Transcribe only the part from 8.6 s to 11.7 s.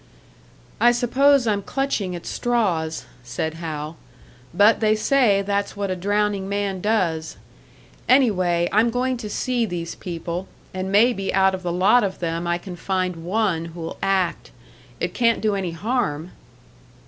I'm going to see these people, and maybe out of